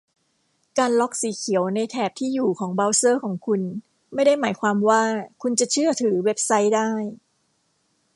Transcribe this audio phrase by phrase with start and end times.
[0.77, 3.61] การล็อกสีเขียวในแถบที่อยู่ของเบราว์เซอร์ของคุณ
[4.13, 5.03] ไม่ได้หมายความว่า
[5.41, 6.89] คุณจะเชื่อถือเว็บไซต์ได้